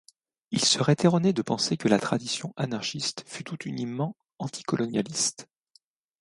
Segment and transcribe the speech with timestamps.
[0.49, 5.47] Il serait erroné de penser que la tradition anarchiste fut tout uniment anticolonialiste.